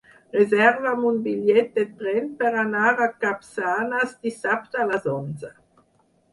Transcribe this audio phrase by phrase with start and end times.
[0.35, 5.57] Reserva'm un bitllet de tren per anar a Capçanes dissabte a les onze.